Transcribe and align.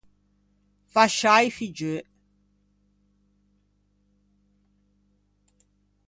Fasciâ 0.93 1.33
i 1.47 1.49
figgeu. 1.57 2.01